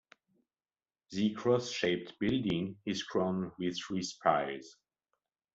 The 1.11 1.29
cross-shaped 1.35 2.17
building 2.17 2.77
is 2.87 3.03
crowned 3.03 3.51
with 3.59 3.77
three 3.79 4.01
spires. 4.01 4.75